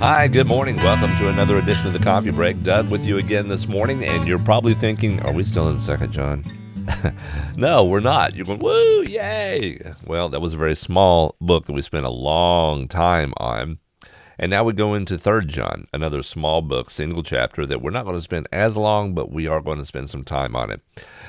Hi, 0.00 0.28
good 0.28 0.46
morning. 0.46 0.76
Welcome 0.76 1.10
to 1.18 1.28
another 1.28 1.58
edition 1.58 1.88
of 1.88 1.92
the 1.92 1.98
Coffee 1.98 2.30
Break. 2.30 2.62
Doug 2.62 2.88
with 2.88 3.04
you 3.04 3.18
again 3.18 3.48
this 3.48 3.66
morning, 3.66 4.04
and 4.04 4.28
you're 4.28 4.38
probably 4.38 4.72
thinking, 4.72 5.20
are 5.22 5.32
we 5.32 5.42
still 5.42 5.68
in 5.70 5.80
Second 5.80 6.12
John? 6.12 6.44
no, 7.56 7.84
we're 7.84 7.98
not. 7.98 8.36
You're 8.36 8.46
going, 8.46 8.60
woo, 8.60 9.02
yay. 9.02 9.80
Well, 10.06 10.28
that 10.28 10.38
was 10.38 10.54
a 10.54 10.56
very 10.56 10.76
small 10.76 11.34
book 11.40 11.66
that 11.66 11.72
we 11.72 11.82
spent 11.82 12.06
a 12.06 12.10
long 12.12 12.86
time 12.86 13.34
on. 13.38 13.80
And 14.38 14.50
now 14.50 14.62
we 14.62 14.72
go 14.72 14.94
into 14.94 15.18
Third 15.18 15.48
John, 15.48 15.88
another 15.92 16.22
small 16.22 16.62
book, 16.62 16.90
single 16.90 17.24
chapter 17.24 17.66
that 17.66 17.82
we're 17.82 17.90
not 17.90 18.04
going 18.04 18.16
to 18.16 18.22
spend 18.22 18.48
as 18.52 18.76
long, 18.76 19.12
but 19.12 19.32
we 19.32 19.48
are 19.48 19.60
going 19.60 19.78
to 19.78 19.84
spend 19.84 20.08
some 20.08 20.22
time 20.22 20.54
on 20.54 20.70
it. 20.70 20.80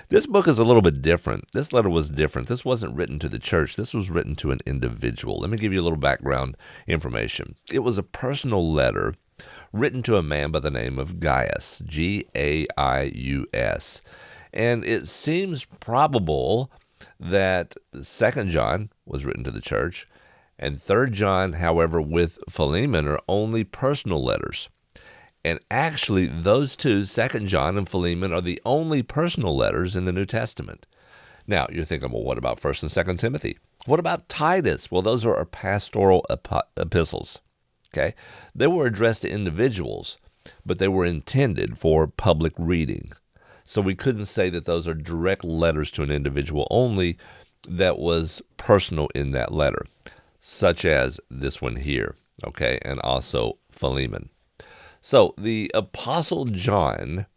This 0.10 0.28
book 0.28 0.48
is 0.48 0.60
a 0.60 0.64
little 0.64 0.84
bit 0.84 1.02
different. 1.02 1.52
This 1.52 1.74
letter 1.74 1.90
was 1.90 2.10
different. 2.10 2.48
This 2.48 2.64
wasn't 2.64 2.96
written 2.96 3.18
to 3.20 3.30
the 3.30 3.40
church. 3.40 3.76
This 3.76 3.96
was 3.96 4.12
written 4.12 4.36
to 4.38 4.52
an 4.52 4.60
individual. 4.66 5.40
Let 5.40 5.50
me 5.50 5.58
give 5.58 5.74
you 5.74 5.82
a 5.82 5.84
little 5.84 5.98
background 5.98 6.56
information. 6.88 7.56
It 7.72 7.80
was 7.80 7.98
a 7.98 8.04
personal 8.04 8.72
letter 8.72 9.16
written 9.74 10.04
to 10.04 10.18
a 10.18 10.24
man 10.24 10.52
by 10.52 10.60
the 10.60 10.72
name 10.72 11.00
of 11.00 11.20
Gaius, 11.20 11.82
G 11.86 12.28
A 12.36 12.68
I 12.78 13.12
U 13.16 13.48
S. 13.54 14.02
And 14.54 14.84
it 14.84 15.08
seems 15.08 15.66
probable 15.66 16.72
that 17.20 17.76
Second 18.02 18.50
John 18.50 18.90
was 19.06 19.26
written 19.26 19.44
to 19.44 19.52
the 19.52 19.62
church 19.62 20.06
and 20.60 20.80
Third 20.80 21.14
John, 21.14 21.54
however, 21.54 22.02
with 22.02 22.38
Philemon 22.50 23.08
are 23.08 23.22
only 23.30 23.64
personal 23.64 24.22
letters. 24.22 24.68
And 25.44 25.62
actually, 25.72 26.28
those 26.28 26.76
two, 26.76 27.06
Second 27.06 27.48
John 27.48 27.78
and 27.78 27.88
Philemon, 27.88 28.34
are 28.34 28.42
the 28.42 28.62
only 28.66 29.02
personal 29.02 29.56
letters 29.56 29.96
in 29.96 30.04
the 30.04 30.12
New 30.12 30.26
Testament. 30.26 30.86
Now, 31.48 31.66
you're 31.72 31.86
thinking, 31.86 32.12
well, 32.12 32.24
what 32.24 32.38
about 32.38 32.60
First 32.60 32.84
and 32.84 32.92
Second 32.92 33.18
Timothy? 33.18 33.58
What 33.86 34.02
about 34.02 34.28
Titus? 34.28 34.92
Well, 34.92 35.02
those 35.02 35.26
are 35.26 35.36
our 35.36 35.46
pastoral 35.46 36.26
epistles. 36.76 37.40
Okay, 37.92 38.14
they 38.54 38.68
were 38.68 38.86
addressed 38.86 39.24
to 39.24 39.30
individuals, 39.30 40.18
but 40.66 40.78
they 40.78 40.90
were 40.90 41.06
intended 41.06 41.78
for 41.80 42.06
public 42.06 42.54
reading. 42.58 43.14
So 43.64 43.82
we 43.82 43.96
couldn't 43.96 44.26
say 44.26 44.50
that 44.50 44.66
those 44.66 44.88
are 44.88 44.94
direct 44.94 45.44
letters 45.44 45.90
to 45.92 46.04
an 46.04 46.12
individual 46.12 46.68
only. 46.70 47.18
That 47.68 47.98
was 47.98 48.42
personal 48.58 49.10
in 49.16 49.32
that 49.32 49.52
letter 49.54 49.86
such 50.50 50.84
as 50.84 51.20
this 51.30 51.62
one 51.62 51.76
here, 51.76 52.16
okay, 52.44 52.80
and 52.82 53.00
also 53.02 53.60
Philemon. 53.72 54.30
So 55.00 55.36
the 55.38 55.70
Apostle 55.76 56.46
John 56.46 57.28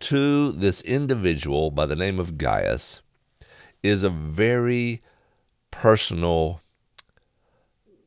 to 0.00 0.50
this 0.50 0.80
individual 0.80 1.70
by 1.70 1.84
the 1.84 1.94
name 1.94 2.18
of 2.18 2.38
Gaius 2.38 3.02
is 3.82 4.02
a 4.02 4.08
very 4.08 5.02
personal 5.70 6.62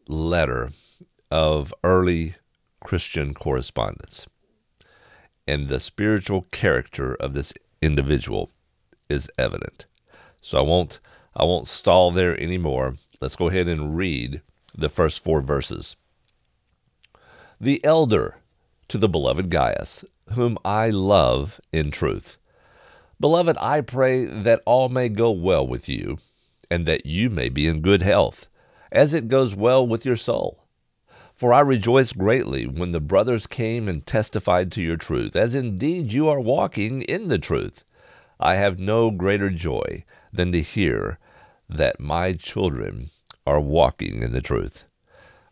letter 0.07 0.71
of 1.29 1.71
early 1.83 2.35
Christian 2.83 3.33
correspondence. 3.33 4.25
And 5.47 5.67
the 5.67 5.79
spiritual 5.79 6.47
character 6.51 7.13
of 7.13 7.33
this 7.33 7.53
individual 7.79 8.49
is 9.07 9.29
evident. 9.37 9.85
So 10.41 10.57
I 10.57 10.61
won't 10.63 10.99
I 11.35 11.43
won't 11.43 11.67
stall 11.67 12.11
there 12.11 12.39
anymore. 12.41 12.95
Let's 13.21 13.35
go 13.35 13.47
ahead 13.47 13.67
and 13.67 13.95
read 13.95 14.41
the 14.77 14.89
first 14.89 15.23
four 15.23 15.41
verses. 15.41 15.95
The 17.59 17.83
elder 17.83 18.38
to 18.89 18.97
the 18.97 19.09
beloved 19.09 19.49
Gaius, 19.49 20.03
whom 20.33 20.57
I 20.66 20.89
love 20.89 21.59
in 21.72 21.91
truth. 21.91 22.38
Beloved, 23.19 23.57
I 23.59 23.81
pray 23.81 24.25
that 24.25 24.61
all 24.66 24.89
may 24.89 25.07
go 25.07 25.31
well 25.31 25.66
with 25.66 25.88
you, 25.88 26.17
and 26.69 26.85
that 26.85 27.05
you 27.05 27.30
may 27.30 27.47
be 27.47 27.67
in 27.67 27.81
good 27.81 28.02
health, 28.02 28.49
as 28.91 29.13
it 29.13 29.29
goes 29.29 29.55
well 29.55 29.88
with 29.88 30.05
your 30.05 30.17
soul. 30.17 30.66
For 31.33 31.53
I 31.53 31.61
rejoice 31.61 32.12
greatly 32.12 32.66
when 32.66 32.91
the 32.91 33.00
brothers 33.00 33.47
came 33.47 33.88
and 33.88 34.06
testified 34.06 34.72
to 34.73 34.81
your 34.81 34.97
truth, 34.97 35.35
as 35.35 35.56
indeed 35.56 36.12
you 36.12 36.28
are 36.28 36.39
walking 36.39 37.01
in 37.03 37.29
the 37.29 37.39
truth. 37.39 37.84
I 38.39 38.56
have 38.56 38.79
no 38.79 39.12
greater 39.12 39.50
joy 39.50 40.03
than 40.31 40.51
to 40.51 40.62
hear 40.62 41.19
that 41.69 42.00
my 42.00 42.34
children 42.34 43.12
are 43.45 43.59
walking 43.59 44.22
in 44.22 44.31
the 44.31 44.41
truth. 44.41 44.85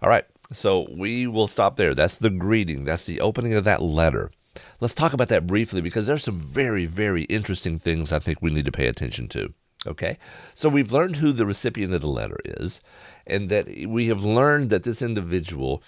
All 0.02 0.09
right, 0.09 0.26
so 0.52 0.88
we 0.92 1.28
will 1.28 1.48
stop 1.48 1.76
there. 1.76 1.94
That's 1.94 2.18
the 2.18 2.30
greeting, 2.30 2.86
that's 2.86 3.06
the 3.06 3.22
opening 3.22 3.54
of 3.54 3.64
that 3.64 3.81
letter. 3.81 4.31
Let's 4.80 4.94
talk 4.94 5.14
about 5.14 5.30
that 5.30 5.48
briefly 5.48 5.81
because 5.81 6.08
there's 6.08 6.24
some 6.24 6.40
very, 6.40 6.86
very 6.86 7.24
interesting 7.24 7.80
things 7.80 8.12
I 8.12 8.20
think 8.20 8.42
we 8.42 8.52
need 8.52 8.66
to 8.66 8.72
pay 8.72 8.88
attention 8.88 9.28
to. 9.30 9.54
Okay, 9.86 10.18
so 10.54 10.70
we've 10.70 10.94
learned 10.94 11.18
who 11.18 11.34
the 11.34 11.46
recipient 11.46 11.94
of 11.94 12.02
the 12.02 12.08
letter 12.08 12.38
is, 12.46 12.80
and 13.28 13.50
that 13.50 13.68
we 13.88 14.08
have 14.08 14.24
learned 14.24 14.70
that 14.70 14.84
this 14.84 15.02
individual 15.02 15.84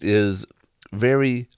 is 0.00 0.44
very 0.92 1.48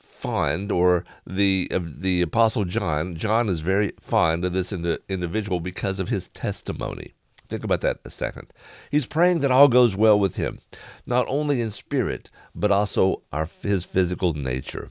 fond, 0.00 0.70
or 0.70 1.04
the 1.26 1.68
uh, 1.74 1.80
the 1.82 2.22
apostle 2.22 2.64
John. 2.64 3.16
John 3.16 3.48
is 3.48 3.60
very 3.60 3.92
fond 4.00 4.44
of 4.44 4.52
this 4.52 4.72
ind- 4.72 5.00
individual 5.08 5.58
because 5.58 5.98
of 5.98 6.10
his 6.10 6.28
testimony. 6.28 7.12
Think 7.52 7.64
about 7.64 7.82
that 7.82 7.98
a 8.02 8.08
second. 8.08 8.50
He's 8.90 9.04
praying 9.04 9.40
that 9.40 9.50
all 9.50 9.68
goes 9.68 9.94
well 9.94 10.18
with 10.18 10.36
him, 10.36 10.60
not 11.04 11.26
only 11.28 11.60
in 11.60 11.68
spirit, 11.68 12.30
but 12.54 12.72
also 12.72 13.24
our, 13.30 13.46
his 13.60 13.84
physical 13.84 14.32
nature. 14.32 14.88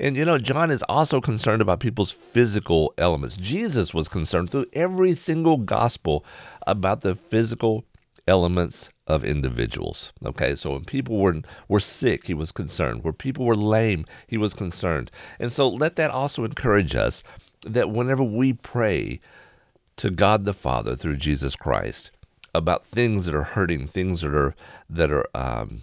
And 0.00 0.16
you 0.16 0.24
know, 0.24 0.38
John 0.38 0.70
is 0.70 0.82
also 0.84 1.20
concerned 1.20 1.60
about 1.60 1.80
people's 1.80 2.10
physical 2.10 2.94
elements. 2.96 3.36
Jesus 3.36 3.92
was 3.92 4.08
concerned 4.08 4.48
through 4.48 4.64
every 4.72 5.14
single 5.14 5.58
gospel 5.58 6.24
about 6.66 7.02
the 7.02 7.14
physical 7.14 7.84
elements 8.26 8.88
of 9.06 9.22
individuals. 9.22 10.10
Okay, 10.24 10.54
so 10.54 10.70
when 10.70 10.86
people 10.86 11.18
were 11.18 11.42
were 11.68 11.78
sick, 11.78 12.26
he 12.26 12.32
was 12.32 12.52
concerned. 12.52 13.04
Where 13.04 13.12
people 13.12 13.44
were 13.44 13.54
lame, 13.54 14.06
he 14.26 14.38
was 14.38 14.54
concerned. 14.54 15.10
And 15.38 15.52
so 15.52 15.68
let 15.68 15.96
that 15.96 16.10
also 16.10 16.44
encourage 16.44 16.94
us 16.94 17.22
that 17.66 17.90
whenever 17.90 18.24
we 18.24 18.54
pray 18.54 19.20
to 19.98 20.10
God 20.10 20.44
the 20.44 20.54
Father 20.54 20.96
through 20.96 21.16
Jesus 21.16 21.56
Christ 21.56 22.10
about 22.54 22.86
things 22.86 23.26
that 23.26 23.34
are 23.34 23.44
hurting, 23.44 23.86
things 23.86 24.22
that 24.22 24.34
are 24.34 24.54
that 24.88 25.12
are 25.12 25.26
um, 25.34 25.82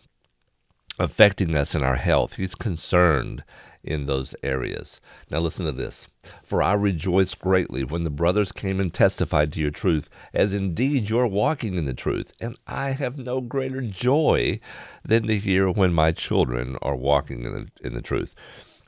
affecting 0.97 1.55
us 1.55 1.75
in 1.75 1.83
our 1.83 1.97
health. 1.97 2.35
He's 2.35 2.55
concerned 2.55 3.43
in 3.83 4.07
those 4.07 4.33
areas. 4.41 4.99
Now 5.29 5.39
listen 5.39 5.65
to 5.65 5.71
this. 5.71 6.07
For 6.43 6.63
I 6.63 6.73
rejoiced 6.73 7.39
greatly 7.39 7.83
when 7.83 8.03
the 8.03 8.09
brothers 8.09 8.51
came 8.51 8.79
and 8.79 8.91
testified 8.91 9.53
to 9.53 9.61
your 9.61 9.69
truth, 9.69 10.09
as 10.33 10.53
indeed 10.53 11.09
you're 11.09 11.27
walking 11.27 11.75
in 11.75 11.85
the 11.85 11.93
truth, 11.93 12.33
and 12.41 12.57
I 12.65 12.91
have 12.91 13.19
no 13.19 13.41
greater 13.41 13.81
joy 13.81 14.59
than 15.03 15.27
to 15.27 15.37
hear 15.37 15.69
when 15.69 15.93
my 15.93 16.11
children 16.11 16.77
are 16.81 16.95
walking 16.95 17.43
in 17.43 17.53
the, 17.53 17.67
in 17.87 17.93
the 17.93 18.01
truth. 18.01 18.33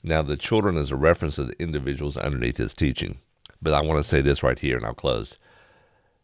Now 0.04 0.24
the 0.24 0.38
children 0.38 0.78
is 0.78 0.90
a 0.90 0.96
reference 0.96 1.36
to 1.36 1.44
the 1.44 1.62
individuals 1.62 2.18
underneath 2.18 2.58
his 2.58 2.74
teaching. 2.74 3.20
But 3.62 3.74
I 3.74 3.82
want 3.82 4.00
to 4.00 4.08
say 4.08 4.22
this 4.22 4.44
right 4.44 4.60
here, 4.60 4.78
and 4.78 4.86
I'll 4.86 4.94
close. 4.94 5.38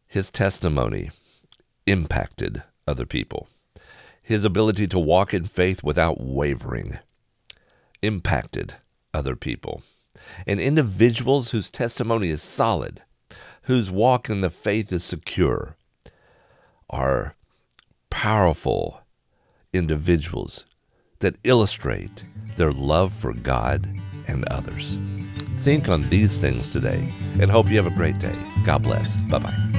His 0.08 0.30
testimony 0.30 1.12
impacted 1.86 2.64
other 2.88 3.06
people. 3.06 3.48
His 4.22 4.46
ability 4.46 4.88
to 4.88 5.00
walk 5.00 5.34
in 5.34 5.46
faith 5.46 5.84
without 5.84 6.22
wavering 6.22 7.00
impacted 8.02 8.76
other 9.14 9.36
people. 9.36 9.82
And 10.46 10.60
individuals 10.60 11.52
whose 11.52 11.70
testimony 11.70 12.30
is 12.30 12.42
solid, 12.42 13.02
whose 13.64 13.90
walk 13.90 14.30
in 14.30 14.42
the 14.42 14.50
faith 14.50 14.92
is 14.92 15.04
secure, 15.04 15.76
are 16.90 17.36
powerful 18.10 19.02
individuals 19.74 20.66
that 21.20 21.36
illustrate 21.44 22.24
their 22.58 22.72
love 22.72 23.14
for 23.14 23.34
God 23.34 23.90
and 24.28 24.48
others. 24.50 24.98
Think 25.58 25.90
on 25.90 26.02
these 26.10 26.40
things 26.40 26.70
today 26.70 27.12
and 27.40 27.50
hope 27.50 27.70
you 27.70 27.78
have 27.78 27.88
a 27.88 27.96
great 27.96 28.20
day. 28.20 28.36
God 28.66 28.84
bless. 28.84 29.18
Bye 29.18 29.40
bye. 29.40 29.73